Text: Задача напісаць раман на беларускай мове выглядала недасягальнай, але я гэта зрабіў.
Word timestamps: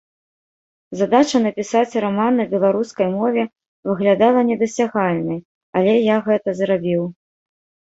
Задача 1.01 1.41
напісаць 1.47 1.99
раман 2.05 2.33
на 2.43 2.47
беларускай 2.55 3.07
мове 3.19 3.43
выглядала 3.91 4.39
недасягальнай, 4.49 5.39
але 5.81 5.93
я 6.09 6.17
гэта 6.33 6.49
зрабіў. 6.65 7.09